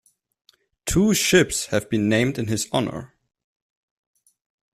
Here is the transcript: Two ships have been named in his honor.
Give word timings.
Two 0.87 1.13
ships 1.13 1.67
have 1.67 1.87
been 1.87 2.09
named 2.09 2.39
in 2.39 2.47
his 2.47 2.67
honor. 2.71 3.13